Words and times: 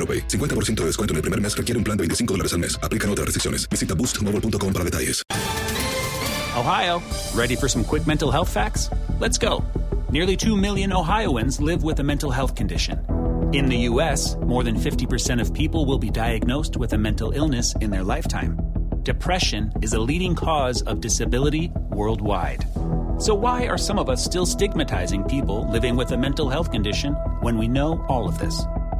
AroPay. 0.00 0.26
50% 0.28 0.80
de 0.80 0.86
descuento 0.86 1.12
en 1.12 1.16
el 1.16 1.22
primer 1.22 1.40
mes 1.40 1.54
requiere 1.54 1.76
un 1.76 1.84
plan 1.84 1.96
de 1.96 2.02
25 2.02 2.34
dólares 2.34 2.54
al 2.54 2.60
mes. 2.60 2.78
Aplican 2.82 3.10
otras 3.10 3.26
restricciones. 3.26 3.68
Visita 3.68 3.94
boostmobile.com 3.94 4.72
para 4.72 4.84
detalles. 4.84 5.22
Ohio, 6.56 7.00
ready 7.34 7.54
for 7.54 7.68
some 7.68 7.84
quick 7.84 8.06
mental 8.06 8.30
health 8.30 8.48
facts? 8.48 8.90
Let's 9.20 9.38
go. 9.38 9.64
Nearly 10.10 10.36
2 10.36 10.56
million 10.56 10.92
Ohioans 10.92 11.60
live 11.60 11.84
with 11.84 12.00
a 12.00 12.02
mental 12.02 12.30
health 12.30 12.56
condition. 12.56 12.98
In 13.52 13.66
the 13.66 13.88
U.S., 13.88 14.36
more 14.44 14.64
than 14.64 14.76
50% 14.76 15.40
of 15.40 15.54
people 15.54 15.86
will 15.86 15.98
be 15.98 16.10
diagnosed 16.10 16.76
with 16.76 16.92
a 16.92 16.98
mental 16.98 17.30
illness 17.32 17.74
in 17.80 17.90
their 17.90 18.02
lifetime. 18.02 18.58
Depression 19.04 19.72
is 19.80 19.92
a 19.92 20.00
leading 20.00 20.34
cause 20.34 20.82
of 20.82 21.00
disability 21.00 21.70
worldwide. 21.90 22.66
So, 23.18 23.34
why 23.34 23.66
are 23.66 23.78
some 23.78 23.98
of 23.98 24.08
us 24.08 24.24
still 24.24 24.46
stigmatizing 24.46 25.24
people 25.24 25.70
living 25.70 25.96
with 25.96 26.10
a 26.12 26.16
mental 26.16 26.48
health 26.48 26.70
condition 26.72 27.14
when 27.42 27.58
we 27.58 27.68
know 27.68 28.04
all 28.08 28.28
of 28.28 28.38
this? 28.38 28.62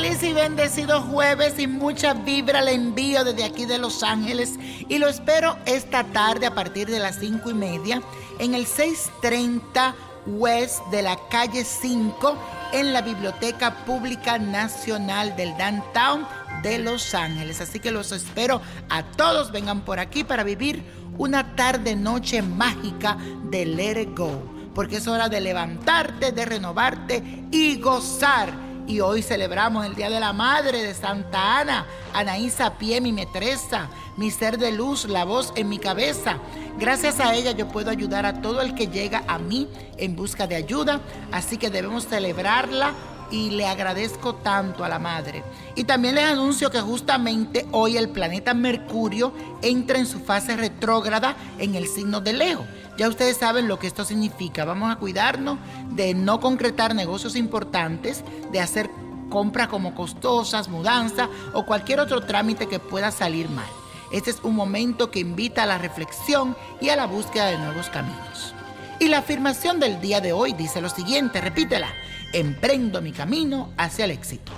feliz 0.00 0.22
y 0.22 0.32
bendecido 0.32 1.02
jueves 1.02 1.58
y 1.58 1.66
mucha 1.66 2.14
vibra 2.14 2.62
le 2.62 2.72
envío 2.72 3.24
desde 3.24 3.42
aquí 3.42 3.66
de 3.66 3.78
Los 3.78 4.04
Ángeles 4.04 4.54
y 4.88 4.98
lo 4.98 5.08
espero 5.08 5.58
esta 5.66 6.04
tarde 6.04 6.46
a 6.46 6.54
partir 6.54 6.86
de 6.86 7.00
las 7.00 7.16
cinco 7.16 7.50
y 7.50 7.54
media 7.54 8.00
en 8.38 8.54
el 8.54 8.64
630 8.64 9.96
West 10.26 10.86
de 10.92 11.02
la 11.02 11.18
calle 11.30 11.64
5 11.64 12.38
en 12.74 12.92
la 12.92 13.02
Biblioteca 13.02 13.84
Pública 13.84 14.38
Nacional 14.38 15.34
del 15.34 15.56
Downtown 15.56 16.28
de 16.62 16.78
Los 16.78 17.12
Ángeles. 17.12 17.60
Así 17.60 17.80
que 17.80 17.90
los 17.90 18.12
espero 18.12 18.62
a 18.90 19.02
todos, 19.02 19.50
vengan 19.50 19.80
por 19.80 19.98
aquí 19.98 20.22
para 20.22 20.44
vivir 20.44 20.80
una 21.18 21.56
tarde 21.56 21.96
noche 21.96 22.40
mágica 22.40 23.18
de 23.50 23.66
Let 23.66 24.02
It 24.02 24.16
Go, 24.16 24.70
porque 24.76 24.98
es 24.98 25.08
hora 25.08 25.28
de 25.28 25.40
levantarte, 25.40 26.30
de 26.30 26.44
renovarte 26.44 27.46
y 27.50 27.80
gozar 27.80 28.67
y 28.88 29.00
hoy 29.00 29.22
celebramos 29.22 29.84
el 29.84 29.94
Día 29.94 30.08
de 30.08 30.18
la 30.18 30.32
Madre 30.32 30.82
de 30.82 30.94
Santa 30.94 31.60
Ana, 31.60 31.86
Anaísa 32.14 32.78
Pie, 32.78 33.02
mi 33.02 33.12
metresa, 33.12 33.90
mi 34.16 34.30
ser 34.30 34.58
de 34.58 34.72
luz, 34.72 35.04
la 35.04 35.24
voz 35.24 35.52
en 35.56 35.68
mi 35.68 35.78
cabeza. 35.78 36.38
Gracias 36.78 37.20
a 37.20 37.34
ella 37.34 37.52
yo 37.52 37.68
puedo 37.68 37.90
ayudar 37.90 38.24
a 38.24 38.40
todo 38.40 38.62
el 38.62 38.74
que 38.74 38.86
llega 38.86 39.24
a 39.28 39.38
mí 39.38 39.68
en 39.98 40.16
busca 40.16 40.46
de 40.46 40.56
ayuda, 40.56 41.00
así 41.30 41.58
que 41.58 41.68
debemos 41.68 42.06
celebrarla 42.06 42.94
y 43.30 43.50
le 43.50 43.66
agradezco 43.66 44.34
tanto 44.34 44.84
a 44.84 44.88
la 44.88 44.98
madre. 44.98 45.42
Y 45.74 45.84
también 45.84 46.14
les 46.14 46.24
anuncio 46.24 46.70
que 46.70 46.80
justamente 46.80 47.66
hoy 47.72 47.96
el 47.96 48.08
planeta 48.08 48.54
Mercurio 48.54 49.32
entra 49.62 49.98
en 49.98 50.06
su 50.06 50.20
fase 50.20 50.56
retrógrada 50.56 51.36
en 51.58 51.74
el 51.74 51.86
signo 51.86 52.20
de 52.20 52.32
Leo. 52.32 52.66
Ya 52.96 53.08
ustedes 53.08 53.36
saben 53.36 53.68
lo 53.68 53.78
que 53.78 53.86
esto 53.86 54.04
significa. 54.04 54.64
Vamos 54.64 54.90
a 54.90 54.96
cuidarnos 54.96 55.58
de 55.90 56.14
no 56.14 56.40
concretar 56.40 56.94
negocios 56.94 57.36
importantes, 57.36 58.24
de 58.50 58.60
hacer 58.60 58.90
compras 59.30 59.68
como 59.68 59.94
costosas, 59.94 60.68
mudanza 60.68 61.28
o 61.52 61.64
cualquier 61.64 62.00
otro 62.00 62.22
trámite 62.22 62.66
que 62.66 62.80
pueda 62.80 63.10
salir 63.10 63.48
mal. 63.50 63.68
Este 64.10 64.30
es 64.30 64.40
un 64.42 64.56
momento 64.56 65.10
que 65.10 65.20
invita 65.20 65.64
a 65.64 65.66
la 65.66 65.78
reflexión 65.78 66.56
y 66.80 66.88
a 66.88 66.96
la 66.96 67.06
búsqueda 67.06 67.46
de 67.46 67.58
nuevos 67.58 67.88
caminos. 67.90 68.54
Y 69.00 69.08
la 69.08 69.18
afirmación 69.18 69.78
del 69.78 70.00
día 70.00 70.20
de 70.20 70.32
hoy 70.32 70.54
dice 70.54 70.80
lo 70.80 70.88
siguiente, 70.88 71.40
repítela, 71.40 71.92
emprendo 72.32 73.00
mi 73.00 73.12
camino 73.12 73.72
hacia 73.76 74.04
el 74.04 74.10
éxito. 74.10 74.52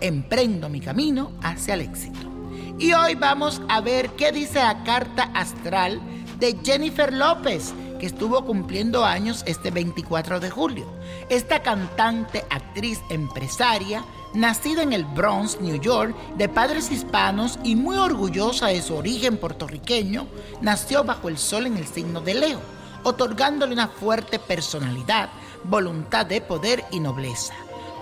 Emprendo 0.00 0.68
mi 0.68 0.80
camino 0.80 1.32
hacia 1.42 1.74
el 1.74 1.82
éxito. 1.82 2.18
Y 2.78 2.92
hoy 2.92 3.14
vamos 3.14 3.62
a 3.68 3.80
ver 3.80 4.10
qué 4.10 4.32
dice 4.32 4.58
la 4.58 4.82
carta 4.82 5.30
astral 5.34 6.00
de 6.38 6.58
Jennifer 6.64 7.12
López, 7.12 7.72
que 8.00 8.06
estuvo 8.06 8.44
cumpliendo 8.44 9.04
años 9.04 9.44
este 9.46 9.70
24 9.70 10.40
de 10.40 10.50
julio. 10.50 10.86
Esta 11.28 11.62
cantante, 11.62 12.44
actriz, 12.50 13.00
empresaria, 13.10 14.04
nacida 14.34 14.82
en 14.82 14.92
el 14.92 15.04
Bronx, 15.04 15.60
New 15.60 15.80
York, 15.80 16.14
de 16.36 16.48
padres 16.48 16.90
hispanos 16.90 17.58
y 17.62 17.76
muy 17.76 17.96
orgullosa 17.96 18.66
de 18.66 18.82
su 18.82 18.96
origen 18.96 19.36
puertorriqueño, 19.36 20.26
nació 20.60 21.04
bajo 21.04 21.28
el 21.28 21.38
sol 21.38 21.66
en 21.66 21.76
el 21.76 21.86
signo 21.86 22.20
de 22.20 22.34
Leo, 22.34 22.60
otorgándole 23.04 23.72
una 23.72 23.88
fuerte 23.88 24.40
personalidad, 24.40 25.30
voluntad 25.64 26.26
de 26.26 26.40
poder 26.40 26.84
y 26.90 27.00
nobleza. 27.00 27.54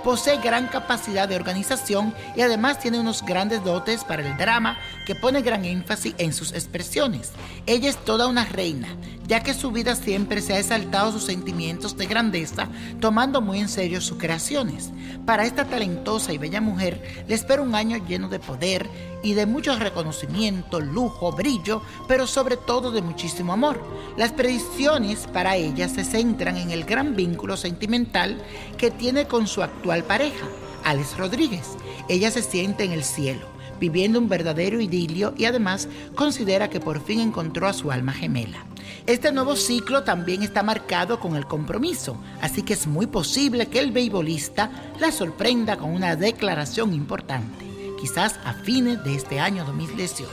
Posee 0.05 0.39
gran 0.39 0.67
capacidad 0.67 1.28
de 1.28 1.37
organización 1.37 2.12
y 2.34 2.41
además 2.41 2.81
tiene 2.81 2.99
unos 2.99 3.23
grandes 3.25 3.62
dotes 3.62 4.03
para 4.03 4.28
el 4.28 4.37
drama 4.37 4.77
que 5.06 5.15
pone 5.15 5.43
gran 5.43 5.65
énfasis 5.65 6.15
en 6.19 6.33
sus 6.33 6.53
expresiones. 6.53 7.31
Ella 7.67 7.89
es 7.89 7.97
toda 8.05 8.27
una 8.27 8.45
reina, 8.45 8.89
ya 9.32 9.43
que 9.43 9.54
su 9.54 9.70
vida 9.70 9.97
siempre 9.97 10.43
se 10.43 10.53
ha 10.53 10.59
exaltado 10.59 11.10
sus 11.10 11.25
sentimientos 11.25 11.97
de 11.97 12.04
grandeza, 12.04 12.69
tomando 13.00 13.41
muy 13.41 13.60
en 13.60 13.70
serio 13.70 14.03
sus 14.03 14.19
creaciones. 14.19 14.91
Para 15.25 15.47
esta 15.47 15.65
talentosa 15.65 16.34
y 16.34 16.37
bella 16.37 16.60
mujer 16.60 17.25
le 17.26 17.34
espera 17.34 17.62
un 17.62 17.75
año 17.75 17.96
lleno 18.06 18.29
de 18.29 18.38
poder 18.38 18.87
y 19.23 19.32
de 19.32 19.46
mucho 19.46 19.75
reconocimiento, 19.79 20.81
lujo, 20.81 21.32
brillo, 21.32 21.81
pero 22.06 22.26
sobre 22.26 22.58
todo 22.58 22.90
de 22.90 23.00
muchísimo 23.00 23.55
amor. 23.55 23.82
Las 24.19 24.32
predicciones 24.32 25.26
para 25.29 25.56
ella 25.56 25.88
se 25.88 26.05
centran 26.05 26.58
en 26.58 26.70
el 26.70 26.85
gran 26.85 27.17
vínculo 27.17 27.56
sentimental 27.56 28.37
que 28.76 28.90
tiene 28.90 29.25
con 29.25 29.46
su 29.46 29.62
actual 29.62 30.05
pareja, 30.05 30.46
Alex 30.85 31.17
Rodríguez. 31.17 31.78
Ella 32.11 32.31
se 32.31 32.43
siente 32.43 32.85
en 32.85 32.93
el 32.93 33.02
cielo, 33.02 33.46
viviendo 33.81 34.19
un 34.19 34.28
verdadero 34.28 34.78
idilio 34.78 35.32
y 35.38 35.46
además 35.46 35.88
considera 36.17 36.69
que 36.69 36.81
por 36.81 37.02
fin 37.02 37.19
encontró 37.19 37.67
a 37.67 37.73
su 37.73 37.90
alma 37.90 38.12
gemela. 38.12 38.67
Este 39.06 39.32
nuevo 39.32 39.56
ciclo 39.56 40.04
también 40.04 40.43
está 40.43 40.62
marcado 40.62 41.19
con 41.19 41.37
el 41.37 41.46
compromiso, 41.46 42.16
así 42.40 42.62
que 42.62 42.75
es 42.75 42.87
muy 42.87 43.06
posible 43.06 43.66
que 43.66 43.81
el 43.81 43.90
beisbolista 43.90 44.70
la 45.00 45.10
sorprenda 45.10 45.76
con 45.76 45.90
una 45.90 46.14
declaración 46.16 46.93
importante 46.93 47.72
quizás 48.02 48.34
a 48.44 48.52
fines 48.52 49.02
de 49.04 49.14
este 49.14 49.38
año 49.38 49.64
2018. 49.64 50.28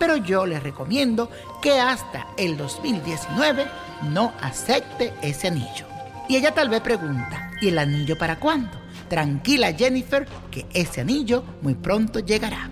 Pero 0.00 0.16
yo 0.16 0.46
les 0.46 0.60
recomiendo 0.60 1.30
que 1.62 1.78
hasta 1.78 2.26
el 2.36 2.56
2019 2.56 3.66
no 4.10 4.32
acepte 4.40 5.14
ese 5.22 5.46
anillo. 5.46 5.86
Y 6.28 6.34
ella 6.34 6.52
tal 6.52 6.68
vez 6.68 6.80
pregunta, 6.80 7.52
¿y 7.60 7.68
el 7.68 7.78
anillo 7.78 8.18
para 8.18 8.40
cuándo? 8.40 8.76
Tranquila 9.08 9.72
Jennifer, 9.72 10.26
que 10.50 10.66
ese 10.72 11.02
anillo 11.02 11.44
muy 11.62 11.76
pronto 11.76 12.18
llegará. 12.18 12.68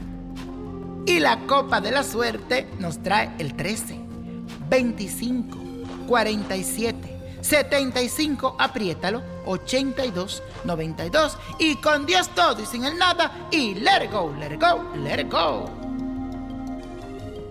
Y 1.07 1.21
la 1.21 1.39
copa 1.47 1.81
de 1.81 1.93
la 1.93 2.03
suerte 2.03 2.67
nos 2.81 3.01
trae 3.01 3.31
el 3.39 3.55
13, 3.55 4.01
25, 4.69 5.59
47, 6.07 7.19
75, 7.41 8.57
apriétalo, 8.59 9.23
82, 9.47 10.43
92 10.65 11.39
y 11.59 11.77
con 11.77 12.07
Dios 12.07 12.29
todo 12.35 12.63
y 12.63 12.67
sin 12.67 12.85
el 12.85 12.97
nada 12.97 13.49
y 13.51 13.75
let 13.75 14.05
it 14.05 14.13
go, 14.13 14.33
let 14.39 14.55
it 14.55 14.61
go, 14.61 14.83
let 15.03 15.21
it 15.21 15.31
go. 15.31 15.69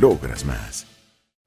logras 0.00 0.44
más. 0.44 0.93